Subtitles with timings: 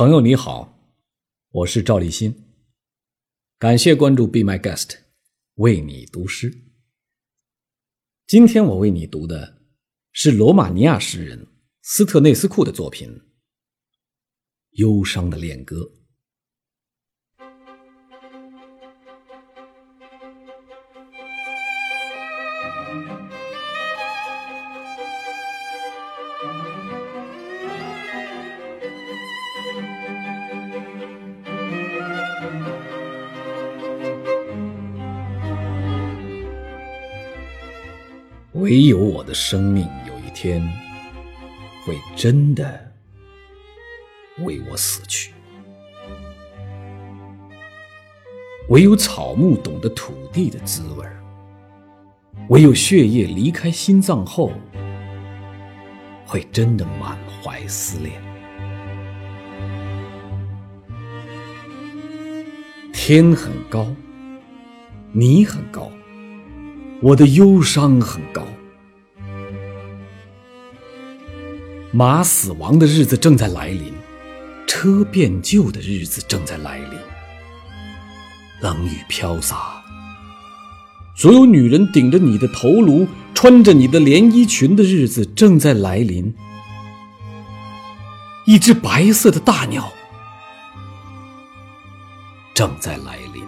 [0.00, 0.78] 朋友你好，
[1.50, 2.34] 我是赵立新，
[3.58, 4.96] 感谢关注 Be My Guest，
[5.56, 6.50] 为你读诗。
[8.26, 9.58] 今天我为你读的
[10.12, 11.46] 是罗马尼亚诗人
[11.82, 13.10] 斯特内斯库的作品
[14.70, 15.76] 《忧伤的恋歌》。
[38.60, 40.62] 唯有我的生命有一天
[41.82, 42.92] 会真的
[44.40, 45.32] 为我死去，
[48.68, 51.06] 唯有草木懂得土地的滋味
[52.50, 54.52] 唯有血液离开心脏后
[56.26, 58.12] 会真的满怀思念。
[62.92, 63.86] 天很高，
[65.12, 65.90] 你很高。
[67.02, 68.42] 我的忧伤很高，
[71.92, 73.94] 马死亡的日子正在来临，
[74.66, 76.98] 车变旧的日子正在来临，
[78.60, 79.82] 冷雨飘洒，
[81.16, 86.34] 所有女人顶着你的头颅，穿着你的连衣裙的日子正在来临，
[88.44, 89.90] 一只白色的大鸟
[92.52, 93.42] 正在来临。